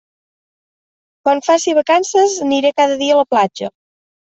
[1.29, 3.77] Quan faci vacances aniré cada dia a la platja.